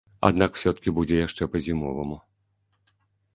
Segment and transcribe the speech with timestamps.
[0.27, 2.17] Аднак усё-ткі будзе яшчэ па-зімоваму.